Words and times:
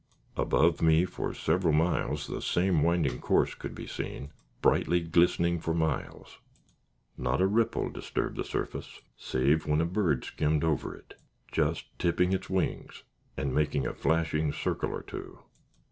Above 0.35 0.81
me 0.81 1.05
for 1.05 1.31
several 1.31 1.71
miles 1.71 2.25
the 2.25 2.41
same 2.41 2.81
winding 2.81 3.19
course 3.21 3.53
could 3.53 3.75
be 3.75 3.85
seen, 3.85 4.31
brightly 4.59 4.99
glistening 4.99 5.59
for 5.59 5.75
miles. 5.75 6.39
Not 7.19 7.39
a 7.39 7.45
ripple 7.45 7.91
disturbed 7.91 8.35
the 8.37 8.43
surface, 8.43 9.01
save 9.15 9.67
when 9.67 9.79
a 9.79 9.85
bird 9.85 10.25
skimmed 10.25 10.63
over 10.63 10.95
it, 10.95 11.13
just 11.51 11.85
tipping 11.99 12.31
its 12.33 12.49
wings, 12.49 13.03
and 13.37 13.53
making 13.53 13.85
a 13.85 13.93
flashing 13.93 14.51
circle 14.51 14.89
or 14.89 15.03
two. 15.03 15.37